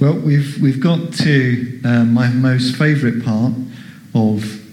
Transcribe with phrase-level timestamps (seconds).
[0.00, 3.52] Well, we've, we've got to uh, my most favourite part
[4.14, 4.64] of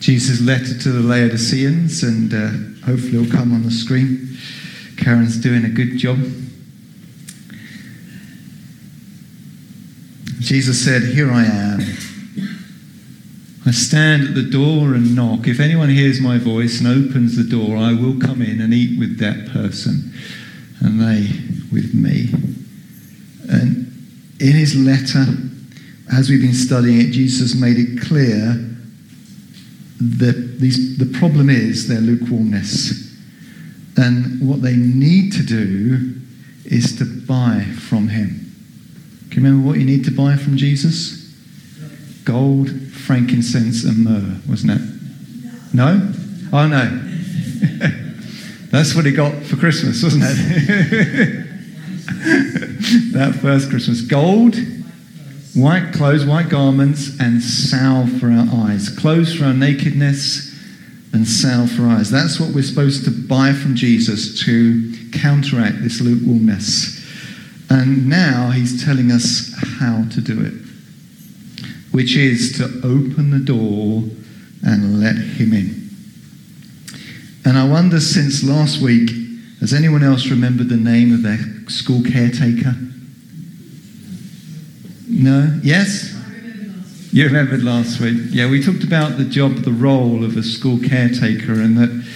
[0.00, 4.36] Jesus' letter to the Laodiceans, and uh, hopefully it'll come on the screen.
[4.96, 6.18] Karen's doing a good job.
[10.40, 11.80] Jesus said, Here I am.
[13.64, 15.46] I stand at the door and knock.
[15.46, 18.98] If anyone hears my voice and opens the door, I will come in and eat
[18.98, 20.12] with that person,
[20.80, 21.28] and they
[21.72, 22.30] with me.
[23.48, 23.83] And
[24.40, 25.24] in his letter,
[26.12, 28.60] as we've been studying it, Jesus made it clear
[30.00, 33.12] that these, the problem is their lukewarmness.
[33.96, 36.14] And what they need to do
[36.64, 38.52] is to buy from him.
[39.30, 41.32] Can you remember what you need to buy from Jesus?
[42.24, 44.80] Gold, frankincense, and myrrh, wasn't it?
[45.72, 46.12] No?
[46.52, 46.86] Oh, no.
[48.70, 51.46] That's what he got for Christmas, wasn't it?
[53.12, 54.00] that first Christmas.
[54.00, 54.56] Gold,
[55.54, 58.88] white clothes, white garments, and salve for our eyes.
[58.88, 60.52] Clothes for our nakedness
[61.12, 62.10] and salve for eyes.
[62.10, 67.02] That's what we're supposed to buy from Jesus to counteract this lukewarmness.
[67.70, 70.52] And now he's telling us how to do it,
[71.92, 74.02] which is to open the door
[74.66, 75.84] and let him in.
[77.44, 79.23] And I wonder, since last week,
[79.64, 81.38] has anyone else remembered the name of their
[81.70, 82.76] school caretaker?
[85.08, 85.58] No?
[85.62, 86.12] Yes?
[87.14, 88.18] You remembered last week.
[88.28, 92.06] Yeah, we talked about the job, the role of a school caretaker, and that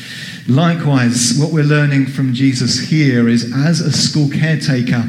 [0.46, 5.04] likewise, what we're learning from Jesus here is as a school caretaker,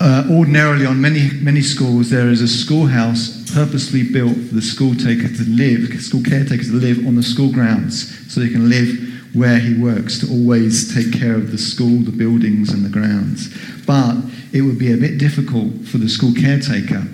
[0.00, 4.94] uh, ordinarily on many, many schools, there is a schoolhouse purposely built for the school
[4.94, 9.10] taker to live, school caretaker to live on the school grounds so they can live
[9.32, 13.48] where he works to always take care of the school, the buildings, and the grounds.
[13.86, 14.16] But
[14.52, 17.06] it would be a bit difficult for the school caretaker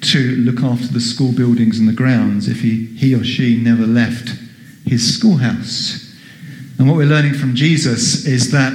[0.00, 3.86] to look after the school buildings and the grounds if he, he or she never
[3.86, 4.30] left
[4.86, 6.14] his schoolhouse.
[6.78, 8.72] And what we're learning from Jesus is that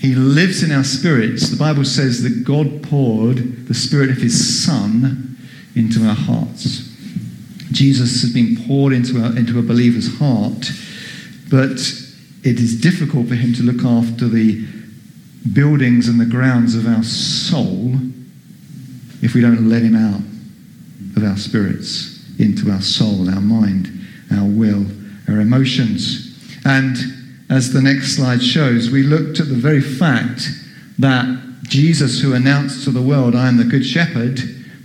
[0.00, 1.50] he lives in our spirits.
[1.50, 5.36] The Bible says that God poured the spirit of his Son
[5.76, 6.88] into our hearts.
[7.70, 10.70] Jesus has been poured into, our, into a believer's heart
[11.50, 11.80] but
[12.42, 14.64] it is difficult for him to look after the
[15.52, 17.94] buildings and the grounds of our soul
[19.22, 20.20] if we don't let him out
[21.16, 23.90] of our spirits into our soul, our mind,
[24.32, 24.86] our will,
[25.28, 26.38] our emotions.
[26.64, 26.96] And
[27.50, 30.48] as the next slide shows, we looked at the very fact
[30.98, 34.40] that Jesus, who announced to the world, I am the good shepherd,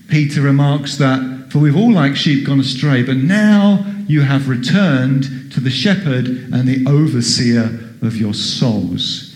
[0.10, 5.52] Peter remarks that, for we've all like sheep gone astray, but now you have returned
[5.54, 7.64] to the shepherd and the overseer
[8.02, 9.36] of your souls.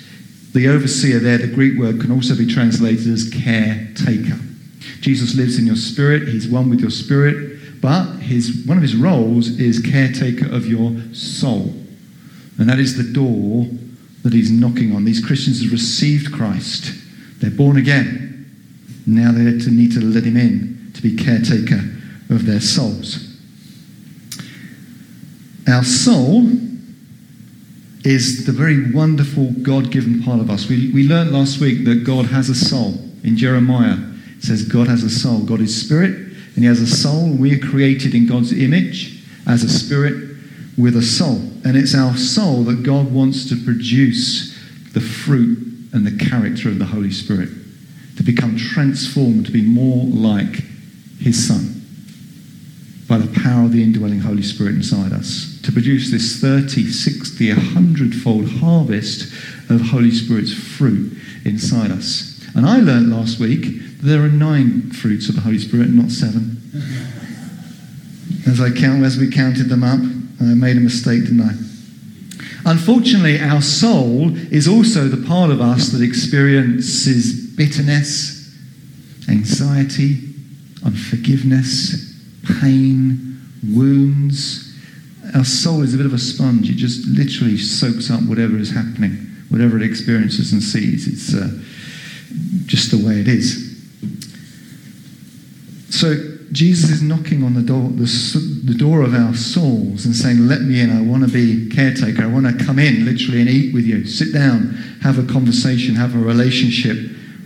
[0.54, 4.40] The overseer there, the Greek word, can also be translated as caretaker.
[5.02, 8.96] Jesus lives in your spirit, he's one with your spirit, but his, one of his
[8.96, 11.74] roles is caretaker of your soul.
[12.58, 13.68] And that is the door
[14.24, 15.06] that he's knocking on.
[15.06, 16.94] These Christians have received Christ,
[17.40, 18.28] they're born again.
[19.06, 21.82] Now they need to let him in to be caretaker
[22.30, 23.29] of their souls.
[25.70, 26.50] Our soul
[28.04, 30.68] is the very wonderful God given part of us.
[30.68, 32.94] We, we learned last week that God has a soul.
[33.24, 33.98] In Jeremiah,
[34.38, 35.42] it says God has a soul.
[35.42, 37.30] God is spirit, and He has a soul.
[37.32, 40.38] We are created in God's image as a spirit
[40.78, 41.38] with a soul.
[41.64, 44.58] And it's our soul that God wants to produce
[44.94, 45.58] the fruit
[45.94, 47.50] and the character of the Holy Spirit,
[48.18, 50.64] to become transformed, to be more like
[51.20, 51.76] His Son
[53.08, 57.54] by the power of the indwelling Holy Spirit inside us to produce this 30, 60,
[57.54, 59.32] 100 fold harvest
[59.70, 61.16] of Holy Spirit's fruit
[61.46, 62.44] inside us.
[62.56, 63.62] And I learned last week
[64.00, 66.60] that there are nine fruits of the Holy Spirit, not seven.
[68.48, 70.00] As I count, as we counted them up,
[70.42, 71.54] I made a mistake, didn't I?
[72.66, 78.58] Unfortunately, our soul is also the part of us that experiences bitterness,
[79.30, 80.34] anxiety,
[80.84, 82.20] unforgiveness,
[82.60, 83.40] pain,
[83.72, 84.69] wounds.
[85.36, 86.70] Our soul is a bit of a sponge.
[86.70, 91.08] It just literally soaks up whatever is happening, whatever it experiences and sees.
[91.08, 91.50] It's uh,
[92.66, 93.68] just the way it is.
[95.90, 96.16] So
[96.52, 100.62] Jesus is knocking on the door, the, the door of our souls and saying, Let
[100.62, 100.90] me in.
[100.90, 102.24] I want to be caretaker.
[102.24, 104.06] I want to come in literally and eat with you.
[104.06, 104.70] Sit down,
[105.04, 106.98] have a conversation, have a relationship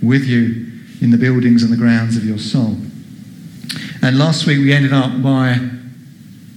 [0.02, 0.72] with you
[1.02, 2.78] in the buildings and the grounds of your soul.
[4.02, 5.58] And last week we ended up by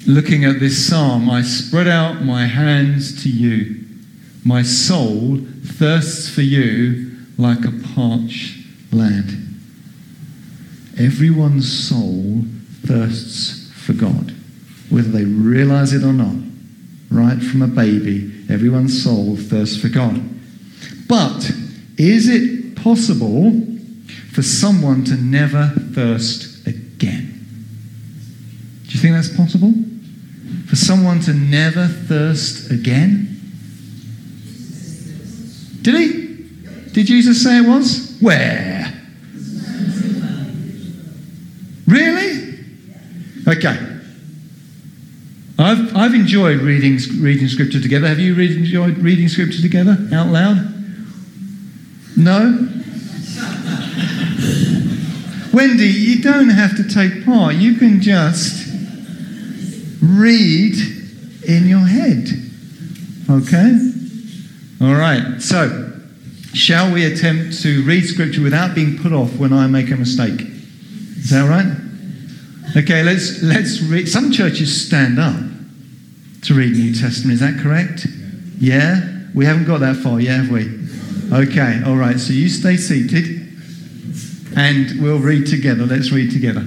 [0.06, 3.84] looking at this psalm I spread out my hands to you.
[4.44, 9.42] My soul thirsts for you like a parched land.
[10.98, 12.42] everyone's soul
[12.86, 14.32] thirsts for God,
[14.88, 16.36] whether they realize it or not.
[17.10, 20.22] Right from a baby, everyone's soul thirsts for God.
[21.08, 21.50] But
[21.98, 23.52] is it possible
[24.32, 27.32] for someone to never thirst again?
[28.86, 29.72] Do you think that's possible?
[30.68, 33.40] For someone to never thirst again?
[35.82, 36.26] Did he?
[36.92, 38.16] Did Jesus say it was?
[38.20, 38.92] Where?
[41.86, 42.58] Really?
[43.46, 43.96] Okay.
[45.58, 48.08] I've, I've enjoyed reading, reading scripture together.
[48.08, 50.56] Have you read, enjoyed reading scripture together out loud?
[52.16, 52.68] No?
[55.52, 57.54] Wendy, you don't have to take part.
[57.54, 58.65] You can just
[60.06, 60.74] read
[61.46, 62.28] in your head.
[63.28, 63.92] Okay?
[64.80, 65.40] All right.
[65.40, 65.92] So,
[66.54, 70.40] shall we attempt to read scripture without being put off when I make a mistake?
[70.40, 71.86] Is that right?
[72.76, 74.08] Okay, let's let's read.
[74.08, 75.36] Some churches stand up
[76.42, 77.34] to read New Testament.
[77.34, 78.06] Is that correct?
[78.58, 79.16] Yeah?
[79.34, 80.68] We haven't got that far yet, have we?
[81.32, 82.18] Okay, all right.
[82.18, 83.46] So you stay seated
[84.56, 85.84] and we'll read together.
[85.84, 86.64] Let's read together.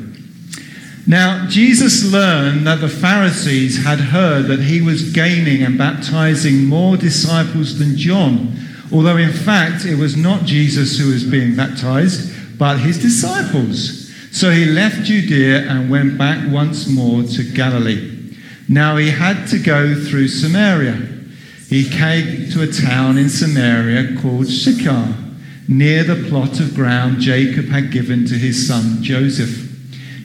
[1.10, 6.98] Now, Jesus learned that the Pharisees had heard that he was gaining and baptizing more
[6.98, 8.56] disciples than John,
[8.92, 14.14] although in fact it was not Jesus who was being baptized, but his disciples.
[14.32, 18.36] So he left Judea and went back once more to Galilee.
[18.68, 21.10] Now he had to go through Samaria.
[21.70, 25.16] He came to a town in Samaria called Sychar,
[25.68, 29.79] near the plot of ground Jacob had given to his son Joseph.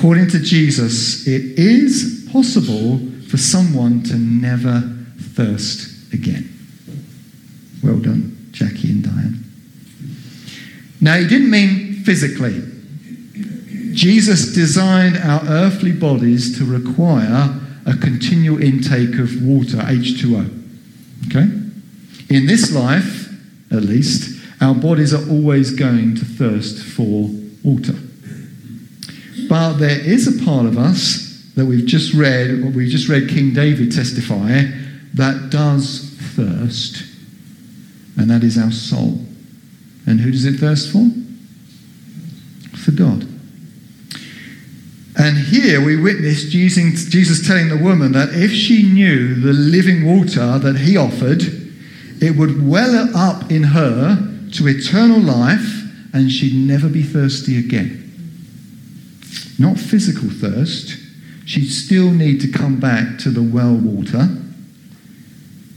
[0.00, 4.80] According to Jesus, it is possible for someone to never
[5.34, 6.48] thirst again.
[7.84, 9.44] Well done, Jackie and Diane.
[11.02, 12.62] Now, he didn't mean physically.
[13.92, 20.48] Jesus designed our earthly bodies to require a continual intake of water, H2O.
[21.26, 21.46] Okay?
[22.34, 23.28] In this life,
[23.70, 27.28] at least, our bodies are always going to thirst for
[27.62, 27.96] water.
[29.50, 33.52] But there is a part of us that we've just read, we've just read King
[33.52, 34.62] David testify,
[35.14, 37.02] that does thirst,
[38.16, 39.18] and that is our soul.
[40.06, 41.10] And who does it thirst for?
[42.78, 43.26] For God.
[45.18, 50.06] And here we witness Jesus, Jesus telling the woman that if she knew the living
[50.06, 51.42] water that he offered,
[52.22, 54.16] it would well up in her
[54.52, 55.82] to eternal life
[56.14, 58.09] and she'd never be thirsty again.
[59.60, 60.96] Not physical thirst,
[61.44, 64.26] she'd still need to come back to the well water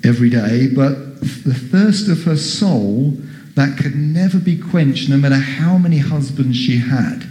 [0.05, 3.17] every day, but the thirst of her soul
[3.55, 7.27] that could never be quenched no matter how many husbands she had.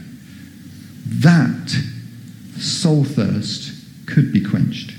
[1.06, 1.74] That
[2.58, 3.72] soul thirst
[4.04, 4.92] could be quenched.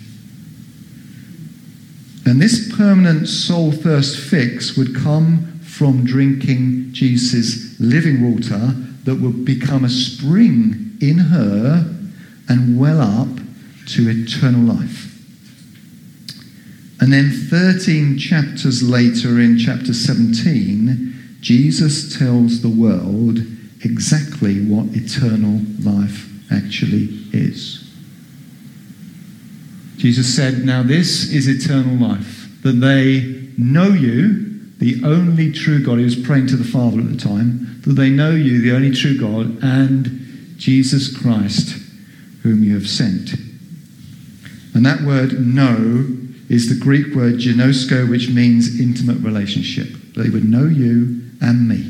[2.25, 9.45] And this permanent soul thirst fix would come from drinking Jesus' living water that would
[9.45, 11.93] become a spring in her
[12.47, 13.27] and well up
[13.87, 15.09] to eternal life.
[17.01, 23.39] And then 13 chapters later, in chapter 17, Jesus tells the world
[23.83, 27.83] exactly what eternal life actually is.
[29.97, 34.52] Jesus said, Now this is eternal life, that they know you,
[34.83, 35.97] the only true God.
[35.99, 38.91] He was praying to the Father at the time, that they know you, the only
[38.91, 41.77] true God, and Jesus Christ,
[42.41, 43.31] whom you have sent.
[44.75, 46.17] And that word know
[46.49, 49.87] is the Greek word ginosko, which means intimate relationship.
[50.17, 51.89] They would know you and me.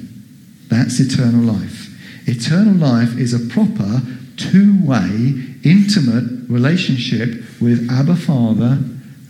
[0.68, 1.90] That's eternal life.
[2.28, 4.04] Eternal life is a proper
[4.38, 5.34] two way,
[5.64, 8.78] intimate relationship with Abba Father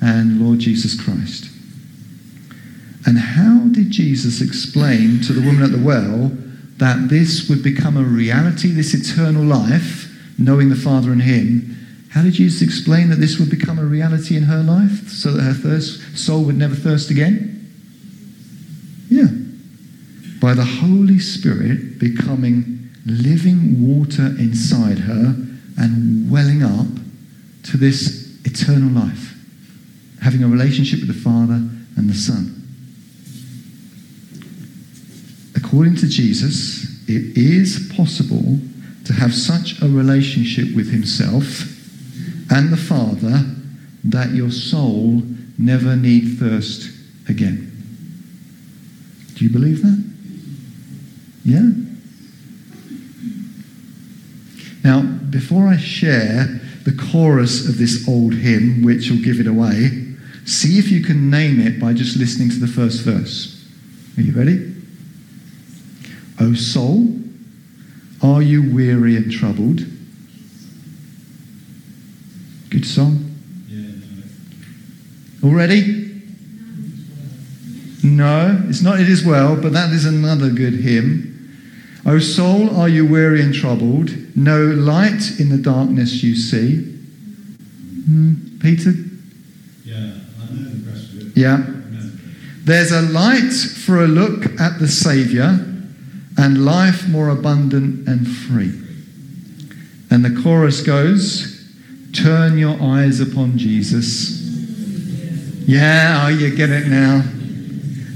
[0.01, 1.52] and Lord Jesus Christ.
[3.05, 6.31] And how did Jesus explain to the woman at the well
[6.77, 11.77] that this would become a reality, this eternal life, knowing the Father and Him?
[12.11, 15.41] How did Jesus explain that this would become a reality in her life so that
[15.41, 17.49] her thirst, soul would never thirst again?
[19.09, 19.27] Yeah.
[20.39, 25.35] By the Holy Spirit becoming living water inside her
[25.77, 26.87] and welling up
[27.63, 29.35] to this eternal life,
[30.21, 31.55] having a relationship with the Father
[31.97, 32.62] and the Son.
[35.73, 38.59] According to Jesus, it is possible
[39.05, 41.63] to have such a relationship with Himself
[42.51, 43.43] and the Father
[44.03, 45.23] that your soul
[45.57, 46.91] never need thirst
[47.27, 47.71] again.
[49.33, 50.13] Do you believe that?
[51.43, 51.71] Yeah?
[54.83, 55.01] Now,
[55.31, 60.13] before I share the chorus of this old hymn, which will give it away,
[60.45, 63.67] see if you can name it by just listening to the first verse.
[64.19, 64.82] Are you ready?
[66.43, 67.07] O soul,
[68.21, 69.79] are you weary and troubled?
[72.69, 73.29] Good song.
[75.41, 76.21] Already?
[78.03, 81.29] No, it's not It Is Well, but that is another good hymn.
[82.05, 84.11] O soul, are you weary and troubled?
[84.35, 86.81] No light in the darkness you see.
[88.05, 88.91] Hmm, Peter?
[89.85, 91.37] Yeah, I know the rest of it.
[91.37, 91.65] Yeah.
[92.65, 95.72] There's a light for a look at the Saviour
[96.37, 98.73] and life more abundant and free.
[100.09, 101.53] And the chorus goes
[102.13, 104.39] Turn your eyes upon Jesus.
[105.65, 107.23] Yeah, oh, you get it now.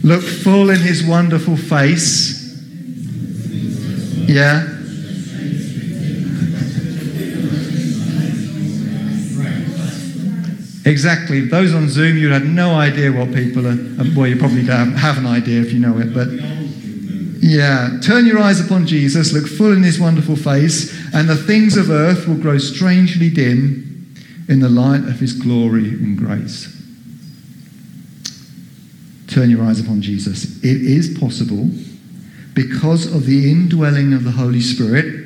[0.03, 2.37] Look full in his wonderful face.
[4.29, 4.67] Yeah.
[10.85, 11.41] Exactly.
[11.41, 13.75] Those on Zoom, you had no idea what people are.
[14.15, 16.27] Well, you probably have an idea if you know it, but
[17.47, 17.99] yeah.
[18.01, 21.89] Turn your eyes upon Jesus, look full in his wonderful face, and the things of
[21.89, 24.13] earth will grow strangely dim
[24.49, 26.73] in the light of his glory and grace.
[29.27, 30.63] Turn your eyes upon Jesus.
[30.63, 31.69] It is possible,
[32.53, 35.23] because of the indwelling of the Holy Spirit,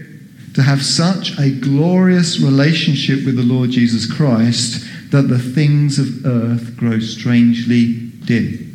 [0.54, 6.26] to have such a glorious relationship with the Lord Jesus Christ that the things of
[6.26, 7.94] earth grow strangely
[8.26, 8.71] dim.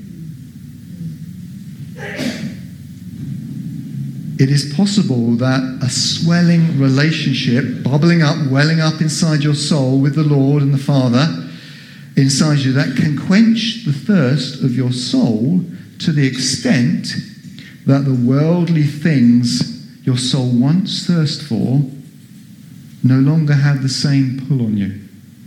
[4.38, 10.14] It is possible that a swelling relationship, bubbling up, welling up inside your soul with
[10.14, 11.49] the Lord and the Father,
[12.16, 15.64] inside you, that can quench the thirst of your soul
[16.00, 17.14] to the extent
[17.87, 21.83] that the worldly things your soul once thirst for
[23.02, 25.00] no longer have the same pull on you.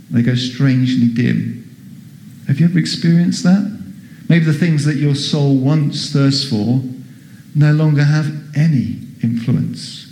[0.09, 1.65] They go strangely dim.
[2.47, 3.79] Have you ever experienced that?
[4.27, 6.81] Maybe the things that your soul once thirst for
[7.55, 10.05] no longer have any influence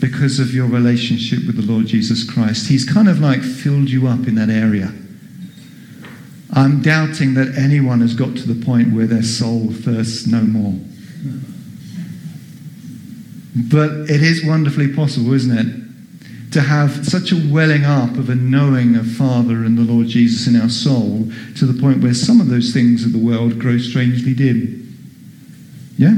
[0.00, 2.68] because of your relationship with the Lord Jesus Christ.
[2.68, 4.92] He's kind of like filled you up in that area.
[6.52, 10.78] I'm doubting that anyone has got to the point where their soul thirsts no more.
[13.56, 16.52] But it is wonderfully possible, isn't it?
[16.52, 20.46] To have such a welling up of a knowing of Father and the Lord Jesus
[20.46, 23.78] in our soul to the point where some of those things of the world grow
[23.78, 24.83] strangely dim.
[25.96, 26.16] Yeah?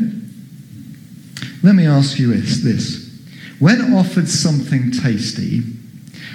[1.62, 3.06] Let me ask you this, this.
[3.58, 5.62] When offered something tasty,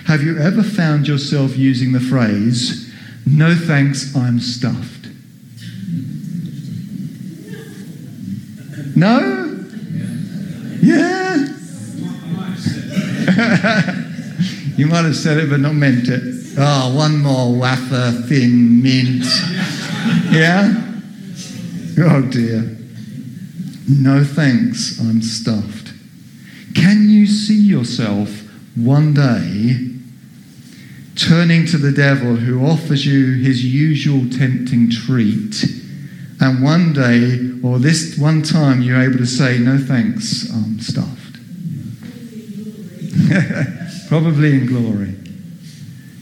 [0.05, 2.91] have you ever found yourself using the phrase,
[3.25, 5.07] no thanks, I'm stuffed?
[8.95, 9.65] No?
[10.81, 11.35] Yeah?
[14.75, 16.55] you might have said it but not meant it.
[16.57, 19.23] Oh, one more wafer, thin mint.
[20.31, 20.73] Yeah?
[21.99, 22.80] Oh dear.
[23.91, 25.93] No thanks, I'm stuffed.
[26.73, 28.29] Can you see yourself
[28.75, 29.89] one day
[31.15, 35.65] turning to the devil who offers you his usual tempting treat,
[36.39, 41.37] and one day, or this one time, you're able to say, No thanks, I'm stuffed?
[44.07, 45.15] Probably in glory.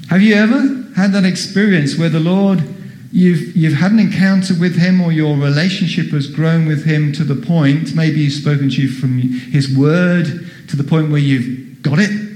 [0.09, 2.63] Have you ever had that experience where the Lord,
[3.11, 7.23] you've, you've had an encounter with Him or your relationship has grown with Him to
[7.23, 10.25] the point, maybe He's spoken to you from His Word
[10.67, 12.29] to the point where you've got it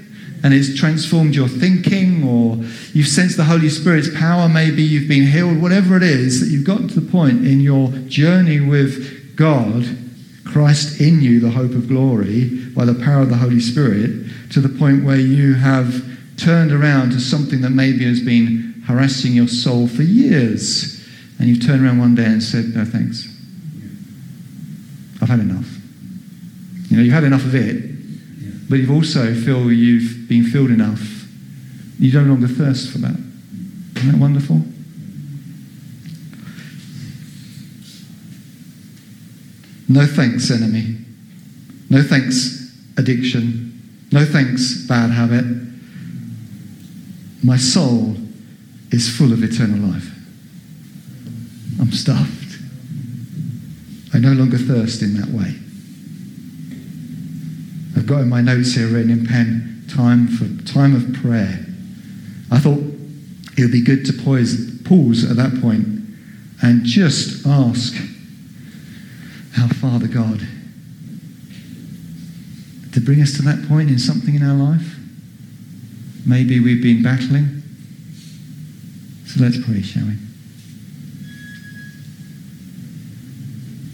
[0.44, 2.58] and it's transformed your thinking, or
[2.92, 6.66] you've sensed the Holy Spirit's power, maybe you've been healed, whatever it is, that you've
[6.66, 9.86] gotten to the point in your journey with God,
[10.44, 14.60] Christ in you, the hope of glory, by the power of the Holy Spirit, to
[14.60, 16.04] the point where you have
[16.36, 21.06] turned around to something that maybe has been harassing your soul for years.
[21.40, 23.28] And you've turned around one day and said, No thanks.
[25.22, 25.68] I've had enough.
[26.90, 31.02] You know, you've had enough of it, but you've also feel you've been filled enough.
[32.00, 33.18] You no longer thirst for that.
[33.96, 34.62] Isn't that wonderful?
[39.88, 40.98] No thanks, enemy.
[41.90, 44.08] No thanks, addiction.
[44.12, 45.46] No thanks, bad habit.
[47.44, 48.18] My soul
[48.94, 50.08] is full of eternal life.
[51.82, 52.60] I'm stuffed.
[54.14, 55.56] I no longer thirst in that way.
[57.98, 61.66] I've got in my notes here written in pen time for time of prayer.
[62.52, 62.78] I thought
[63.58, 65.88] it would be good to pause, pause at that point
[66.62, 67.96] and just ask
[69.60, 70.40] our Father God
[72.92, 74.98] to bring us to that point in something in our life.
[76.28, 77.63] Maybe we've been battling.
[79.34, 80.14] So let's pray, shall we?